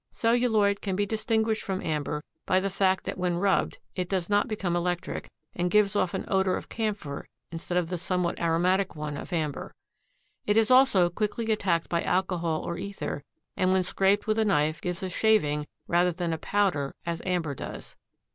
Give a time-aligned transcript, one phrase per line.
[0.11, 4.47] Celluloid can be distinguished from amber by the fact that when rubbed it does not
[4.47, 9.15] become electric and gives off an odor of camphor instead of the somewhat aromatic one
[9.15, 9.75] of amber.
[10.47, 13.21] It is also quickly attacked by alcohol or ether,
[13.55, 17.53] and when scraped with a knife gives a shaving rather than a powder as amber
[17.53, 17.95] does.